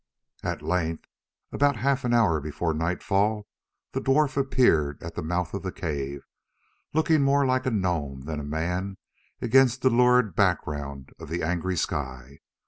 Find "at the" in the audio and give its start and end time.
5.03-5.21